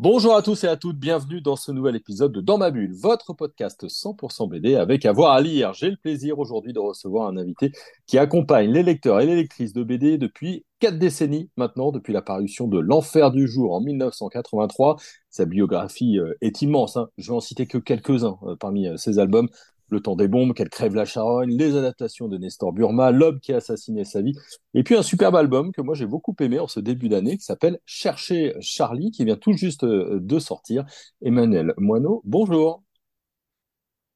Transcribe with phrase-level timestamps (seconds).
[0.00, 2.94] Bonjour à tous et à toutes, bienvenue dans ce nouvel épisode de Dans ma bulle,
[2.94, 5.74] votre podcast 100% BD avec avoir à lire.
[5.74, 7.72] J'ai le plaisir aujourd'hui de recevoir un invité
[8.06, 12.22] qui accompagne les lecteurs et les lectrices de BD depuis quatre décennies maintenant, depuis la
[12.22, 14.98] parution de L'Enfer du jour en 1983.
[15.30, 17.08] Sa biographie euh, est immense, hein.
[17.18, 19.48] je vais en citer que quelques-uns euh, parmi euh, ses albums.
[19.90, 23.52] Le temps des bombes, Qu'elle crève la charogne, les adaptations de Nestor Burma, L'homme qui
[23.52, 24.34] a assassiné sa vie,
[24.74, 27.44] et puis un superbe album que moi j'ai beaucoup aimé en ce début d'année qui
[27.44, 30.84] s'appelle Chercher Charlie, qui vient tout juste euh, de sortir.
[31.22, 32.82] Emmanuel Moineau, bonjour.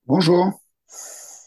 [0.07, 0.51] Bonjour.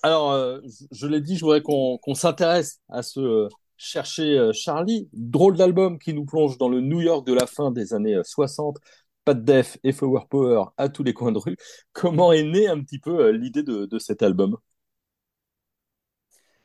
[0.03, 0.59] Alors, euh,
[0.91, 6.13] je l'ai dit, je voudrais qu'on s'intéresse à ce euh, Chercher Charlie, drôle d'album qui
[6.13, 8.77] nous plonge dans le New York de la fin des années 60
[9.25, 11.57] pas de def et flower power à tous les coins de rue.
[11.91, 14.55] Comment est née un petit peu euh, l'idée de, cet album?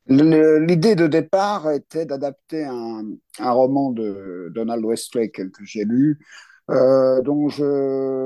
[0.07, 3.05] L'idée de départ était d'adapter un,
[3.39, 6.19] roman de Donald Westlake que j'ai lu,
[6.71, 7.65] euh, dont je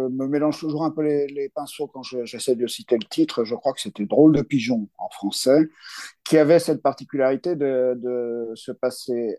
[0.09, 3.45] me mélange toujours un peu les, pinceaux quand j'essaie de citer le titre.
[3.45, 5.69] Je crois que c'était Drôle de pigeon en français,
[6.25, 9.39] qui avait cette particularité de, de se passer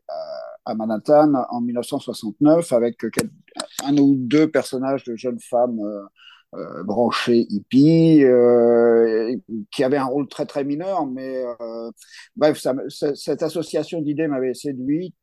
[0.66, 3.06] à, Manhattan en 1969 avec
[3.84, 5.80] un ou deux personnages de jeunes femmes.
[5.80, 6.02] Euh,
[6.56, 9.36] euh branchées hippies, euh,
[9.72, 11.92] qui avaient un rôle très très mineur, mais euh,
[12.36, 12.66] bref,
[13.16, 15.14] cette association d'idées m'avait séduit.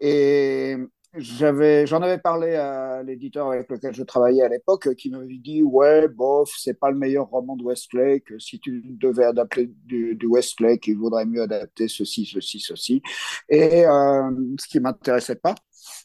[0.00, 0.76] Et
[1.14, 5.62] j'avais, j'en avais parlé à l'éditeur avec lequel je travaillais à l'époque, qui m'avait dit
[5.62, 8.32] ouais, bof, c'est pas le meilleur roman de Westlake.
[8.38, 13.02] Si tu devais adapter du, Westlake, il vaudrait mieux adapter ceci, ceci, ceci.
[13.48, 15.54] Et euh, ce qui m'intéressait pas.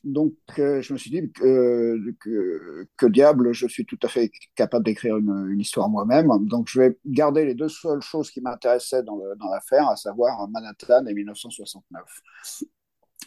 [0.03, 1.97] Donc, euh, je me suis dit que,
[2.97, 6.29] que, diable, je suis tout à fait capable d'écrire une, histoire moi-même.
[6.47, 10.47] Donc, je vais garder les deux seules choses qui m'intéressaient dans, dans l'affaire, à savoir
[10.49, 12.03] Manhattan et 1969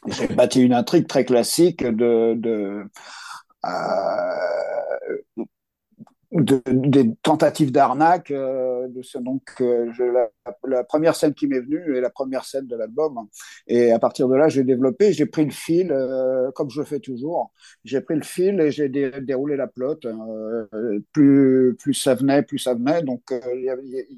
[0.08, 2.34] j'ai bâti une intrigue très classique de,
[3.66, 3.68] euh,
[6.32, 8.30] de des tentatives d'arnaque.
[8.30, 8.88] Euh,
[9.20, 9.90] donc, euh,
[10.66, 13.28] la, première scène qui m'est venue est la première scène de l'album.
[13.66, 15.88] Et à partir de là, j'ai développé, j'ai pris le fil,
[16.54, 17.52] comme je le fais toujours.
[17.84, 20.06] J'ai pris le fil et j'ai dé, déroulé la plotte.
[21.12, 23.02] Plus, ça venait, plus ça venait.
[23.02, 23.22] Donc,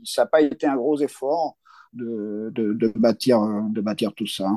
[0.05, 1.56] ça n'a pas été un gros effort
[1.93, 4.49] de bâtir tout ça.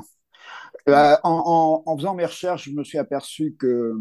[0.89, 3.93] Euh, en, faisant mes recherches, je me suis aperçu que,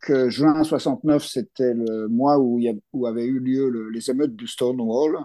[0.00, 2.60] que juin 69, c'était le mois où,
[3.06, 5.18] avaient eu lieu les émeutes du Stonewall,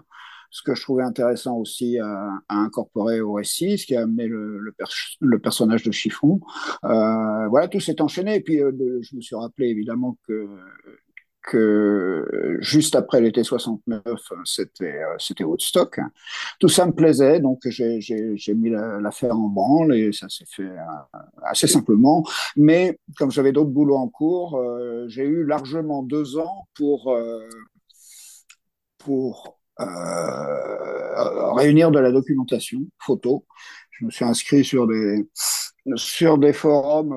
[0.50, 5.38] ce que je trouvais intéressant aussi à, incorporer au récit, ce qui a amené le
[5.38, 6.40] personnage de Chiffon.
[6.84, 8.36] Euh, voilà, tout s'est enchaîné.
[8.36, 10.48] Et puis, euh, je me suis rappelé évidemment que
[11.44, 14.02] que juste après l'été 69,
[14.44, 16.00] c'était euh, c'était Woodstock.
[16.58, 21.18] Tout ça me plaisait, donc j'ai mis l'affaire en branle et ça s'est fait euh,
[21.42, 22.24] assez simplement.
[22.56, 27.14] Mais comme j'avais d'autres boulots en cours, euh, j'ai eu largement deux ans pour
[28.98, 29.58] pour
[31.56, 33.44] réunir de la documentation photo.
[33.90, 35.28] Je me suis inscrit sur des
[35.96, 37.12] sur des forums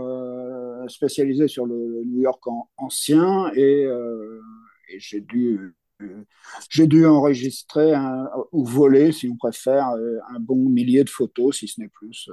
[0.90, 2.44] spécialisés sur le New York
[2.78, 4.42] ancien et, euh,
[4.90, 6.24] et j'ai dû euh,
[6.70, 11.68] j'ai dû enregistrer un, ou voler, si on préfère, un bon millier de photos, si
[11.68, 12.30] ce n'est plus,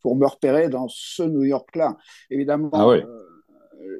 [0.00, 1.98] pour me repérer dans ce New York-là.
[2.30, 2.86] Évidemment, ah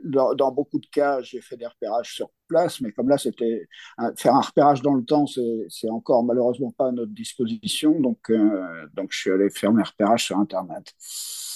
[0.04, 3.68] dans, dans, beaucoup de cas, j'ai fait des repérages sur place, mais comme là, c'était
[4.16, 8.00] faire un repérage dans le temps, c'est encore malheureusement pas à notre disposition.
[8.00, 10.92] Donc, euh, donc je suis allé faire mes repérages sur Internet.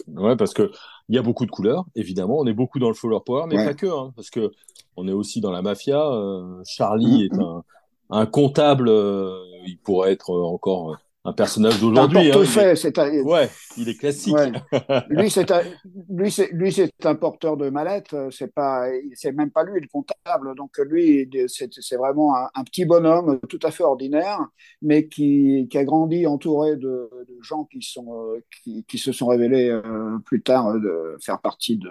[0.08, 0.70] Ouais, parce que
[1.08, 2.38] il y a beaucoup de couleurs, évidemment.
[2.38, 4.50] On est beaucoup dans le follower power, mais pas que, hein, parce que
[4.96, 6.00] on est aussi dans la mafia.
[6.00, 7.34] Euh, Charlie mm-hmm.
[7.34, 7.64] est un,
[8.10, 8.88] un comptable.
[8.88, 10.96] Euh, il pourrait être encore
[11.26, 12.31] un personnage d'aujourd'hui.
[12.31, 13.10] Hein, c'est un...
[13.22, 14.37] Ouais, il est classique.
[15.09, 15.62] Lui, c'est un...
[16.09, 18.14] lui, c'est lui, c'est un porteur de mallette.
[18.31, 20.54] C'est pas, c'est même pas lui le comptable.
[20.54, 24.41] Donc lui, c'est vraiment un, petit bonhomme tout à fait ordinaire,
[24.83, 29.27] mais qui, qui a grandi entouré de, de gens qui sont, qui, qui, se sont
[29.27, 31.91] révélés euh, plus tard de faire partie de,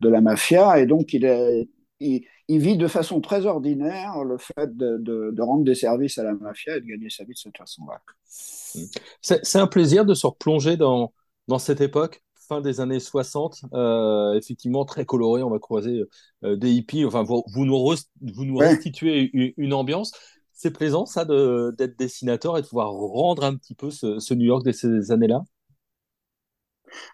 [0.00, 1.68] de la mafia, et donc il est
[2.02, 6.18] il, il, vit de façon très ordinaire le fait de, de, de, rendre des services
[6.18, 8.00] à la mafia et de gagner sa vie de cette façon-là.
[9.20, 11.12] C'est un plaisir de se replonger dans,
[11.48, 16.02] dans cette époque, fin des années 60, euh, effectivement très coloré, on va croiser
[16.44, 17.78] euh, des hippies, enfin vous, vous nous,
[18.34, 20.12] vous nous restituez une, une ambiance.
[20.52, 24.46] C'est plaisant ça d'être dessinateur et de pouvoir rendre un petit peu ce, ce New
[24.46, 25.42] York de ces années-là?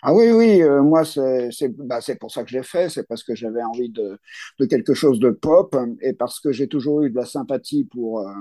[0.03, 3.35] Ah oui, oui, euh, moi, c'est bah, pour ça que j'ai fait, c'est parce que
[3.35, 4.19] j'avais envie de,
[4.59, 8.21] de, quelque chose de pop et parce que j'ai toujours eu de la sympathie pour,
[8.21, 8.33] euh,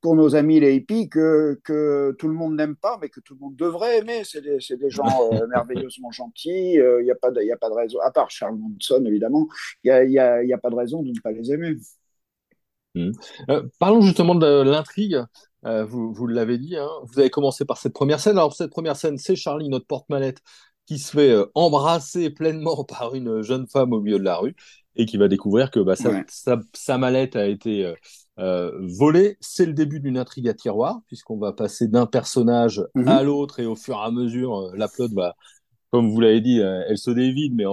[0.00, 3.34] pour nos amis les hippies que, que tout le monde n'aime pas, mais que tout
[3.34, 4.22] le monde devrait aimer.
[4.24, 7.74] C'est des, des, gens euh, merveilleusement gentils, il n'y a, pas de, a pas de
[7.74, 9.48] raison, à part Charles Manson, évidemment,
[9.84, 11.76] il n'y a, y a, y a, pas de raison de ne pas les aimer.
[12.96, 13.12] Mmh.
[13.78, 15.22] parlons justement de l'intrigue.
[15.66, 18.38] Euh, vous, vous l'avez dit, hein, vous avez commencé par cette première scène.
[18.38, 20.40] Alors, cette première scène, c'est Charlie, notre porte-mallette,
[20.86, 24.56] qui se fait euh, embrasser pleinement par une jeune femme au milieu de la rue
[24.96, 27.94] et qui va découvrir que bah, sa, sa, mallette a été
[28.38, 29.36] euh, volée.
[29.40, 33.08] C'est le début d'une intrigue à tiroir, puisqu'on va passer d'un personnage mhm.
[33.08, 35.36] à l'autre et au fur et à mesure, la flotte va,
[35.90, 37.64] comme vous l'avez dit, elle se dévide, mais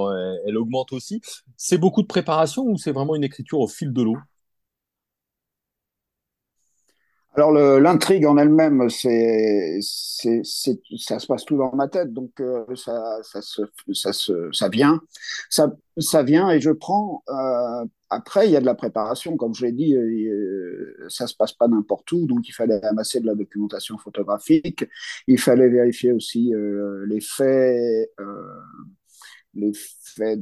[0.46, 1.22] elle augmente aussi.
[1.58, 4.18] C'est beaucoup de préparation ou c'est vraiment une écriture au fil de l'eau?
[7.38, 13.20] Alors l'intrigue en elle-même, c'est, ça se passe tout dans ma tête, donc euh, ça,
[13.22, 13.62] ça, se,
[13.94, 15.00] ça, se, ça vient,
[15.52, 17.24] ça, ça vient et je prends.
[17.30, 21.36] Euh, après, il y a de la préparation, comme je l'ai dit, euh, ça se
[21.36, 24.86] passe pas n'importe où, donc il fallait amasser de la documentation photographique,
[25.28, 28.10] il fallait vérifier aussi euh, les faits
[29.58, 30.40] les faits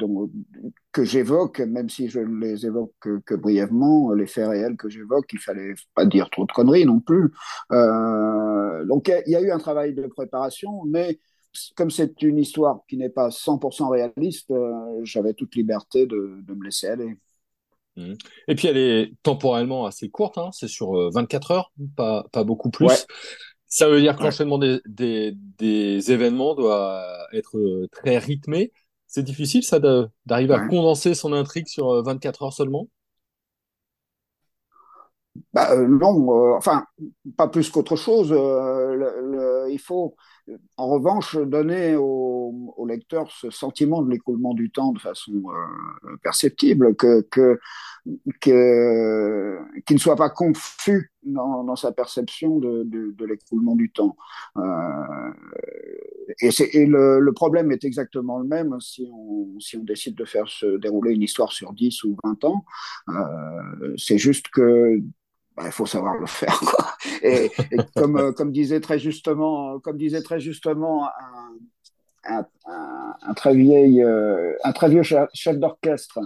[0.91, 5.25] que j'évoque, même si je ne les évoque que, brièvement, les faits réels que j'évoque,
[5.33, 7.31] il fallait pas dire trop de conneries non plus.
[7.71, 11.19] Euh, donc il y, a eu un travail de préparation, mais
[11.75, 16.63] comme c'est une histoire qui n'est pas 100% réaliste, euh, j'avais toute liberté de, me
[16.63, 17.17] laisser aller.
[17.95, 18.13] Mmh.
[18.49, 22.43] Et puis elle est temporellement assez courte, hein, c'est sur 24 euh, heures, pas, pas
[22.43, 23.05] beaucoup plus.
[23.67, 27.03] Ça veut dire que l'enchaînement des, des, des, événements doit
[27.33, 28.71] être très rythmé.
[29.15, 29.79] C'est difficile, ça,
[30.25, 32.89] d'arriver à condenser son intrigue sur 24 euh, heures seulement?
[35.53, 36.83] Bah, euh, non, euh, enfin,
[37.37, 38.31] pas plus qu'autre chose.
[39.71, 40.17] il faut,
[40.77, 45.31] en revanche, donner au, lecteur ce sentiment de l'écoulement du temps de façon
[46.21, 47.27] perceptible, que,
[48.39, 54.15] qu'il ne soit pas confus dans, sa perception de, l'écoulement du temps.
[54.57, 55.31] Euh,
[56.41, 60.77] et, le, problème est exactement le même si on, si on décide de faire se
[60.77, 62.65] dérouler une histoire sur 10 ou 20 ans.
[63.09, 65.01] Euh, c'est juste que
[65.55, 66.59] bah, il faut savoir le faire.
[66.59, 66.85] Quoi.
[67.21, 67.51] Et,
[67.97, 71.09] euh, comme disait très justement, comme disait très justement
[72.25, 76.19] un, très vieil, euh, un très vieux chef d'orchestre.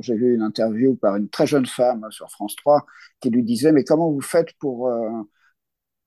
[0.00, 2.84] J'ai vu une interview par une très jeune femme sur France 3
[3.20, 5.10] qui lui disait mais comment vous faites pour euh,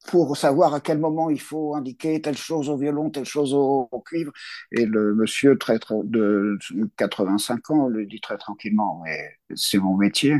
[0.08, 3.88] pour savoir à quel moment il faut indiquer telle chose au violon, telle chose au,
[4.06, 4.32] cuivre?
[4.72, 6.58] Et le monsieur très, de
[6.98, 10.34] 85 ans lui dit très tranquillement, mais c'est mon métier.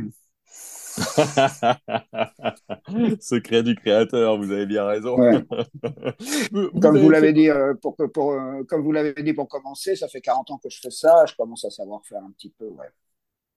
[3.22, 5.18] Secret du créateur, vous avez bien raison.
[6.82, 10.08] comme vous l'avez dit, euh, pour, pour, euh, comme vous l'avez dit pour commencer, ça
[10.08, 12.66] fait 40 ans que je fais ça, je commence à savoir faire un petit peu,
[12.66, 12.88] ouais.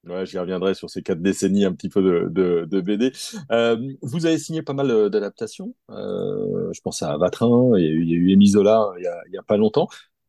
[0.06, 3.10] Ouais, j'y reviendrai sur ces quatre décennies un petit peu de, de, de BD.
[3.50, 5.74] Euh, vous avez signé pas mal d'adaptations.
[5.88, 8.86] Euh, je pense à Vatrin, il y a eu, il y a eu Émile Zola
[8.98, 9.88] il y a, il y a pas longtemps.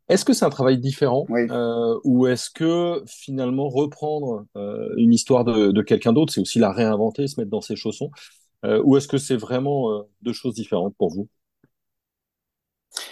[0.09, 1.47] Est-ce que c'est un travail différent oui.
[1.49, 6.59] euh, ou est-ce que finalement reprendre euh, une histoire de, de quelqu'un d'autre, c'est aussi
[6.59, 8.11] la réinventer, se mettre dans ses chaussons,
[8.65, 11.27] euh, ou est-ce que c'est vraiment deux choses différentes pour vous?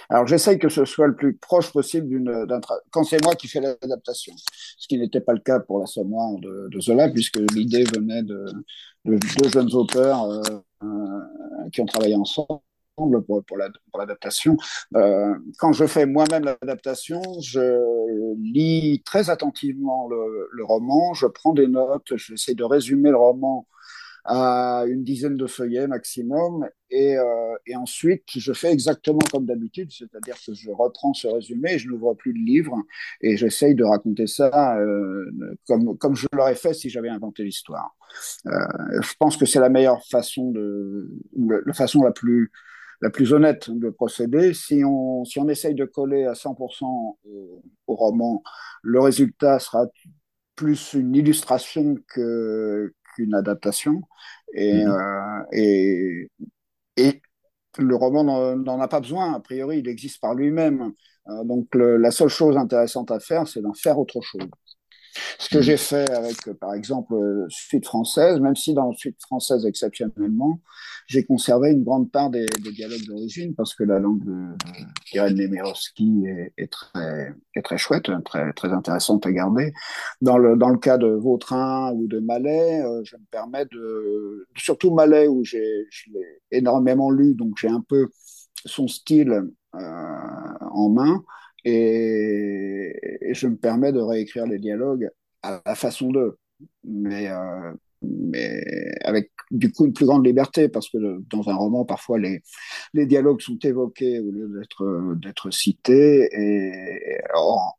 [0.10, 2.60] Alors j'essaye que ce soit le plus proche possible d'un
[2.92, 4.34] quand c'est moi qui fais l'adaptation,
[4.78, 8.24] ce qui n'était pas le cas pour la Sommoire de, de Zola puisque l'idée venait
[8.24, 8.46] de,
[9.06, 10.42] de, deux jeunes auteurs euh,
[10.84, 12.62] euh, qui ont travaillé ensemble
[12.96, 13.58] pour,
[13.98, 14.58] l'adaptation.
[14.96, 21.68] Euh, quand je fais moi-même l'adaptation, je lis très attentivement le, roman, je prends des
[21.68, 23.68] notes, j'essaie de résumer le roman
[24.26, 26.66] à une dizaine de feuillets maximum.
[26.90, 31.90] Et, euh, ensuite, je fais exactement comme d'habitude, c'est-à-dire que je reprends ce résumé, je
[31.90, 32.78] n'ouvre plus le livre
[33.20, 35.26] et j'essaye de raconter ça euh,
[35.68, 37.98] comme, comme je l'aurais fait si j'avais inventé l'histoire.
[38.46, 42.52] Je pense que c'est la meilleure façon de, la façon la plus
[43.04, 44.54] la plus honnête de procéder.
[44.54, 48.42] Si on, si on essaye de coller à 100% au, au roman,
[48.82, 49.86] le résultat sera
[50.56, 54.02] plus une illustration que, qu'une adaptation.
[54.54, 54.90] Et, mhm.
[54.90, 56.30] euh, et,
[56.96, 57.22] et,
[57.78, 58.24] le roman
[58.56, 60.94] n'en a pas besoin, a priori, il existe par lui-même.
[61.28, 64.48] Euh, donc le, la seule chose intéressante à faire, c'est d'en faire autre chose.
[65.40, 67.16] Ce que j'ai fait avec, par exemple,
[67.50, 70.60] Suite française, même si dans Suite française, exceptionnellement,
[71.08, 76.26] j'ai conservé une grande part des, des dialogues d'origine parce que la langue de, Nemirovsky
[76.26, 79.74] est, est, très, est très chouette, très, très intéressante à garder.
[80.22, 84.48] Dans le, dans le cas de Vautrin ou de Malais, euh, je me permets de,
[84.58, 88.10] surtout Malais où j'ai, je l'ai énormément lu, donc j'ai un peu
[88.66, 89.44] son style
[89.76, 89.80] euh,
[90.72, 91.24] en main
[91.66, 92.53] et,
[93.34, 95.10] je me permets de réécrire les dialogues
[95.42, 96.38] à la façon d'eux,
[96.84, 98.64] mais, euh, mais
[99.04, 100.98] avec du coup une plus grande liberté, parce que
[101.30, 102.42] dans un roman, parfois les,
[102.94, 107.18] les dialogues sont évoqués au lieu d'être, d'être cités, et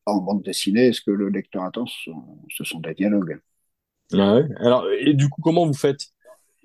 [0.07, 3.41] en, bande dessinée, ce que le lecteur attend, ce sont, des dialogues.
[4.13, 6.15] Alors, et du coup, comment vous faites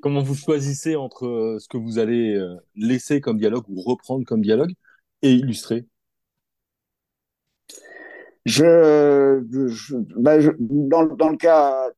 [0.02, 4.26] Comment vous choisissez entre euh, ce que vous allez euh, laisser comme dialogue ou reprendre
[4.26, 4.72] comme dialogue
[5.22, 5.86] et illustrer?
[8.50, 11.90] Je, je, ben je dans, dans, le cas,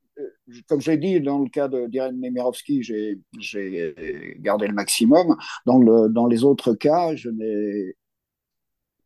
[0.67, 3.95] comme j'ai dit, dans le cas d'Irène Nemirovski, j'ai
[4.39, 5.37] gardé le maximum.
[5.65, 5.79] Dans,
[6.09, 7.95] dans les autres cas, je n'ai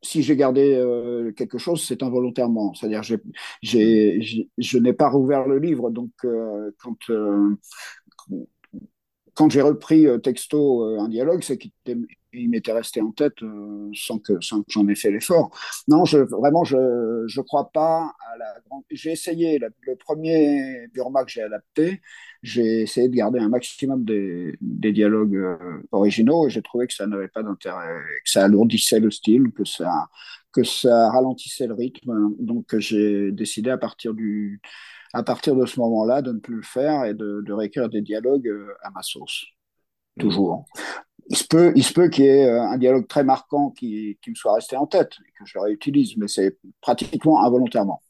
[0.05, 2.73] si j'ai gardé euh, quelque chose, c'est involontairement.
[2.73, 3.01] C'est-à-dire,
[3.61, 5.89] je n'ai pas rouvert le livre.
[5.89, 7.55] Donc, euh, quand, euh,
[9.35, 11.71] quand j'ai repris texto un dialogue, c'est qu'il
[12.35, 15.51] il m'était resté en tête euh, sans que, sans que j'en ai fait l'effort.
[15.87, 18.83] Non, vraiment, je ne crois pas à la grande.
[18.91, 22.01] J'ai essayé, le premier Burma que j'ai adapté,
[22.43, 25.57] j'ai essayé de garder un maximum des, dialogues euh,
[25.91, 29.65] originaux et j'ai trouvé que ça n'avait pas d'intérêt, que ça alourdissait le style, que
[29.65, 30.07] ça,
[30.51, 32.35] que ça ralentissait le rythme.
[32.39, 34.61] Donc j'ai décidé à partir du
[35.15, 38.01] à partir de ce moment-là de ne plus le faire et de, de réécrire des
[38.01, 39.45] dialogues euh, à ma sauce
[40.19, 40.65] toujours
[41.29, 44.17] il se peut, il se peut qu'il y ait euh, un dialogue très marquant qui,
[44.21, 48.01] qui, me soit resté en tête et que je réutilise, mais c'est pratiquement involontairement.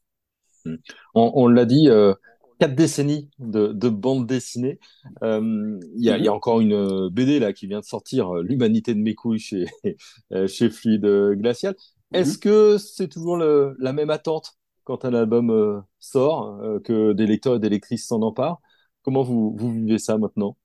[0.66, 0.76] Hmm.
[1.14, 2.14] On, on l'a dit, euh,
[2.60, 4.80] quatre décennies de, de bande dessinée.
[5.24, 8.94] Euh, il y, a, y, a, encore une BD là qui vient de sortir, L'humanité
[8.94, 9.66] de mes couilles chez,
[10.48, 11.76] chez Fluide Glacial.
[12.14, 14.58] Est-ce que c'est toujours le, la même attente?
[14.86, 18.62] Quand un album sort, que des lecteurs et des lectrices s'en emparent
[19.06, 20.58] Comment vous, vivez ça maintenant?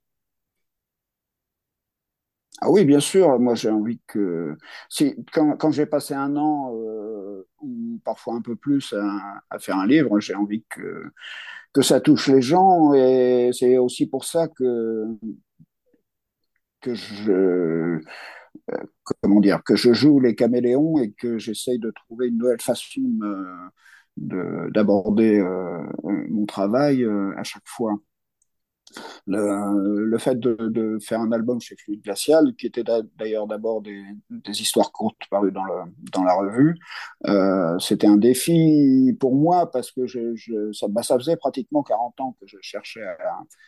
[2.62, 3.38] Ah oui, bien sûr.
[3.38, 4.56] Moi, j'ai envie que
[4.88, 9.86] si quand, j'ai passé un an euh, ou parfois un peu plus à, faire un
[9.86, 11.04] livre, j'ai envie que
[11.72, 15.04] que ça touche les gens et c'est aussi pour ça que
[16.80, 18.00] que je euh,
[19.22, 23.02] comment dire que je joue les caméléons et que j'essaye de trouver une nouvelle façon
[24.20, 27.98] d'aborder euh, mon travail euh, à chaque fois
[29.26, 32.84] le, fait de, faire un album chez Fluide Glacial, qui était
[33.18, 34.02] d'ailleurs d'abord des,
[34.46, 36.76] histoires courtes parues dans, la revue,
[37.26, 40.02] euh, c'était un défi pour moi parce que
[40.88, 43.04] bah, ça, faisait pratiquement 40 ans que je cherchais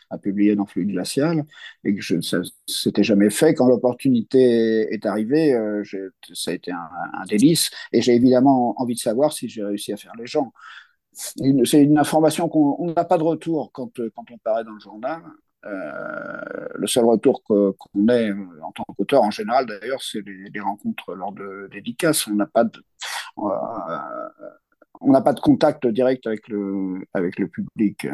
[0.09, 1.43] à, publier dans Fluide Glacial
[1.83, 3.53] et que je, ça s'était jamais fait.
[3.53, 5.83] Quand l'opportunité est arrivée, euh,
[6.33, 9.97] ça a été un délice et j'ai évidemment envie de savoir si j'ai réussi à
[9.97, 10.53] faire les gens
[11.13, 15.21] c'est une information qu'on n'a pas de retour quand, quand on paraît dans le journal.
[15.65, 21.15] Euh, le seul retour qu'on ait en tant qu'auteur, en général d'ailleurs, c'est les, rencontres
[21.15, 22.27] lors de dédicaces.
[22.27, 22.83] On n'a pas de,
[23.37, 28.05] euh, contact direct avec le, public.
[28.05, 28.11] Euh,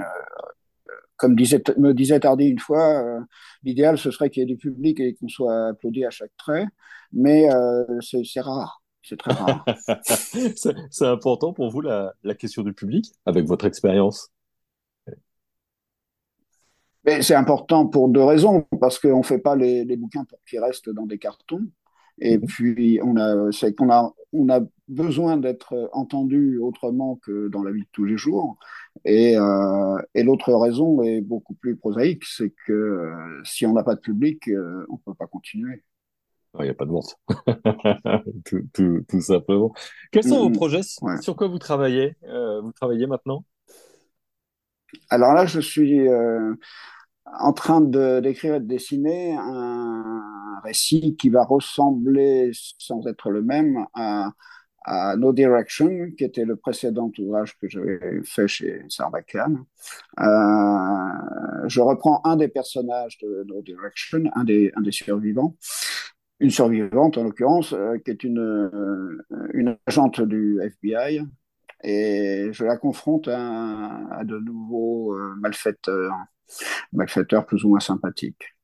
[1.20, 3.20] comme me disait Tardy une fois, euh,
[3.63, 6.65] l'idéal ce serait qu'il y ait du public et qu'on soit applaudi à chaque trait,
[7.12, 8.78] mais euh, c'est rare.
[9.01, 9.65] C'est très rare.
[10.91, 14.32] c'est important pour vous la, la, question du public, avec votre expérience
[17.06, 20.60] C'est important pour deux raisons, parce qu'on ne fait pas les, les, bouquins pour qu'ils
[20.60, 21.65] restent dans des cartons.
[22.22, 22.46] Et mmh.
[22.46, 27.72] puis, on a, c'est qu'on a, on a besoin d'être entendu autrement que dans la
[27.72, 28.58] vie de tous les jours.
[29.06, 33.84] Et, euh, et l'autre raison est beaucoup plus prosaïque, c'est que euh, si on n'a
[33.84, 35.84] pas de public, euh, on ne peut pas continuer.
[36.58, 37.15] Il n'y a pas de vente.
[38.46, 39.72] tout, tout, tout, simplement.
[40.12, 40.82] Quels sont vos mmh, projets?
[41.01, 41.22] Ouais.
[41.22, 43.46] Sur quoi vous travaillez euh, Vous travaillez maintenant?
[45.10, 46.56] Alors là, je suis euh,
[47.39, 53.86] en train d'écrire et de dessiner un récit qui va ressembler, sans être le même,
[53.94, 54.32] à,
[54.86, 59.63] à No Direction, qui était le précédent ouvrage que j'avais fait chez Sarbacane.
[60.20, 60.24] Euh,
[61.68, 65.56] je reprends un des personnages de No Direction, un des, un des survivants,
[66.39, 71.22] une survivante en l'occurrence, euh, qui est une, euh, une agente du FBI,
[71.84, 76.13] et je la confronte à, à de nouveaux euh, malfaiteurs,
[76.93, 78.55] malfaiteurs plus ou moins sympathiques.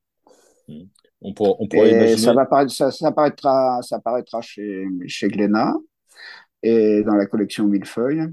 [1.21, 2.17] On, pour, on pourrait imaginer...
[2.17, 5.75] ça, va ça, ça, apparaîtra chez, chez Glénat
[6.63, 8.27] et dans la collection Millefeuille,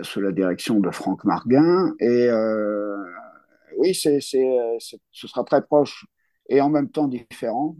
[0.00, 1.94] sous la direction de Franck Marguin.
[2.00, 2.28] Et
[3.76, 6.06] oui, c'est, ce sera très proche
[6.48, 7.76] et en même temps différent,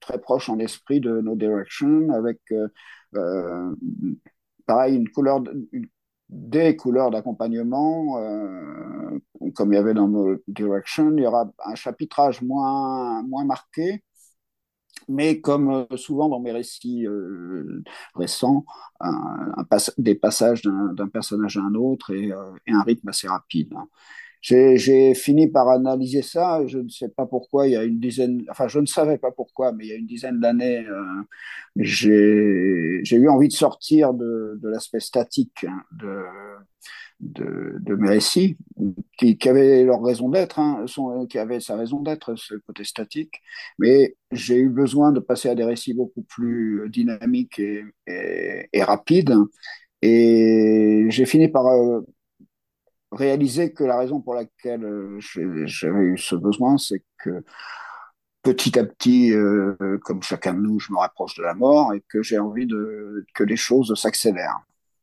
[0.00, 2.68] très proche en esprit de No Direction, avec euh,
[3.14, 3.74] euh,
[4.66, 5.88] pareil une
[6.28, 9.18] des couleurs d'accompagnement, euh,
[9.54, 11.12] comme il y avait dans No Direction.
[11.16, 14.04] Il y aura un chapitrage moins, moins marqué,
[15.08, 17.06] mais comme souvent dans mes récits
[18.14, 18.64] récents,
[19.98, 23.74] des passages d'un personnage à un autre et, et, un rythme assez rapide.
[24.50, 24.74] Hein.
[24.76, 26.66] J'ai fini par analyser ça.
[26.66, 27.68] Je ne sais pas pourquoi.
[27.68, 29.96] Il y a une dizaine, enfin, je ne savais pas pourquoi, mais il y a
[29.96, 31.22] une dizaine d'années, euh,
[31.76, 36.24] j'ai eu envie de sortir de, de l'aspect statique de,
[37.20, 38.56] de, de, mes récits,
[39.18, 40.84] qui, qui avaient leur raison d'être, hein,
[41.28, 43.40] qui avaient sa raison d'être, ce côté statique.
[43.78, 49.34] Mais j'ai eu besoin de passer à des récits beaucoup plus dynamiques et rapides.
[50.02, 52.00] Et j'ai fini par euh,
[53.12, 55.18] réaliser que la raison pour laquelle euh,
[55.66, 57.42] j'avais eu ce besoin, c'est que
[58.42, 62.02] petit à petit, euh, comme chacun de nous, je me rapproche de la mort et
[62.08, 64.60] que j'ai envie de, que les choses s'accélèrent.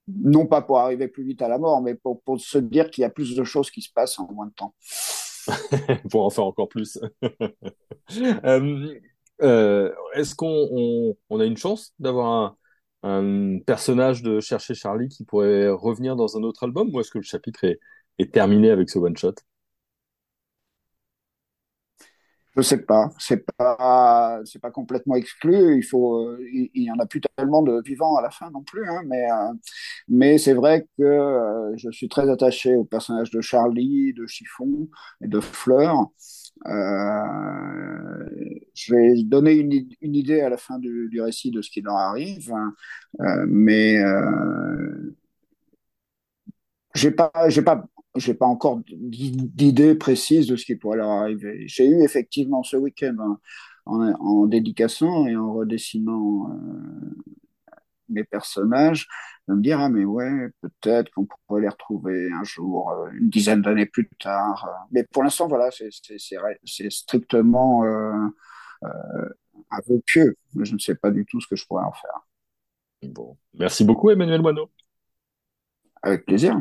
[0.07, 3.05] Non pas pour arriver plus vite à la mort, mais pour, se dire qu'il y
[3.05, 4.73] a plus de choses qui se passent en moins de temps.
[6.09, 6.97] pour en faire encore plus.
[9.41, 12.57] euh, Est-ce qu'on on, on, a une chance d'avoir un,
[13.03, 17.19] un, personnage de Chercher Charlie qui pourrait revenir dans un autre album ou est-ce que
[17.19, 17.79] le chapitre est,
[18.19, 19.35] est terminé avec ce one-shot
[22.57, 25.77] Je sais pas, c'est pas, c'est pas complètement exclu.
[25.77, 28.89] Il faut, il, y en a plus tellement de vivants à la fin non plus,
[28.89, 29.53] hein, mais, euh,
[30.07, 34.89] mais c'est vrai que euh, je suis très attaché au personnage de Charlie, de Chiffon
[35.21, 36.07] et de Fleur.
[36.65, 38.25] Euh,
[38.73, 41.81] je vais donner une, une, idée à la fin du, du, récit de ce qui
[41.81, 42.73] leur arrive, hein,
[43.47, 44.01] mais
[46.95, 47.31] j'ai pas,
[47.63, 47.85] pas
[48.19, 51.63] j'ai pas encore d'idée précise de ce qui pourrait leur arriver.
[51.67, 53.39] J'ai eu effectivement ce week-end en,
[53.85, 57.17] en, en, dédicaçant et en redessinant euh,
[58.09, 59.07] mes personnages,
[59.47, 63.29] de me dire ah mais ouais peut-être qu'on pourrait les retrouver un jour, euh, une
[63.29, 64.87] dizaine d'années plus tard.
[64.91, 68.27] Mais pour l'instant voilà c'est strictement euh,
[68.83, 69.29] euh,
[69.87, 70.35] vœu pieux.
[70.59, 72.27] Je ne sais pas du tout ce que je pourrais en faire.
[73.03, 74.71] Bon, merci beaucoup Emmanuel Moineau.
[76.01, 76.57] Avec plaisir.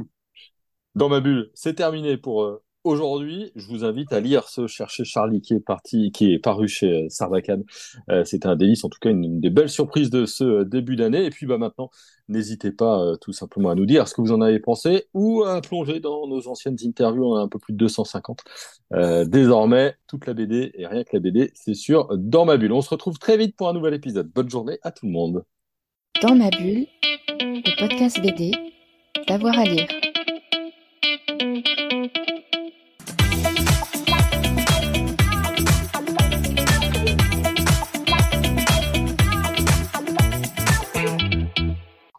[0.96, 3.52] Dans ma bulle, c'est terminé pour euh, aujourd'hui.
[3.54, 7.04] Je vous invite à lire ce Chercher Charlie qui est parti, qui est paru chez
[7.04, 7.64] euh, Sarbacane.
[8.10, 10.96] Euh, C'était un délice, en tout cas une, des belles surprises de ce euh, début
[10.96, 11.26] d'année.
[11.26, 11.90] Et puis bah maintenant,
[12.28, 15.60] n'hésitez pas tout simplement à nous dire ce que vous en avez pensé ou à
[15.60, 18.42] plonger dans nos anciennes interviews, on a un peu plus de 250.
[19.26, 22.72] désormais, toute la BD et rien que la BD, c'est sûr, dans ma bulle.
[22.72, 24.30] On se retrouve très vite pour un nouvel épisode.
[24.34, 25.44] Bonne journée à tout le monde.
[26.22, 26.86] Dans ma bulle,
[27.40, 28.52] le podcast BD,
[29.28, 30.05] d'avoir à lire.